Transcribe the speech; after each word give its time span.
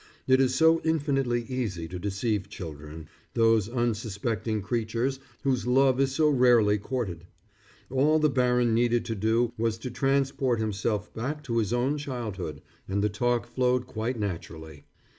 It 0.25 0.41
is 0.41 0.55
so 0.55 0.81
infinitely 0.83 1.43
easy 1.43 1.87
to 1.89 1.99
deceive 1.99 2.49
children, 2.49 3.07
those 3.35 3.69
unsuspecting 3.69 4.63
creatures 4.63 5.19
whose 5.43 5.67
love 5.67 5.99
is 5.99 6.11
so 6.11 6.27
rarely 6.27 6.79
courted. 6.79 7.27
All 7.91 8.17
the 8.17 8.27
baron 8.27 8.73
needed 8.73 9.05
to 9.05 9.15
do 9.15 9.53
was 9.59 9.77
to 9.77 9.91
transport 9.91 10.59
himself 10.59 11.13
back 11.13 11.43
to 11.43 11.59
his 11.59 11.71
own 11.71 11.99
childhood, 11.99 12.63
and 12.87 13.03
the 13.03 13.09
talk 13.09 13.45
flowed 13.45 13.85
quite 13.85 14.17
naturally. 14.17 14.85